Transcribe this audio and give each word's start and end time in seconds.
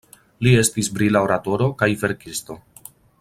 Li 0.45 0.53
estis 0.61 0.89
brila 0.95 1.21
oratoro 1.27 1.67
kaj 1.83 1.91
verkisto. 2.05 2.57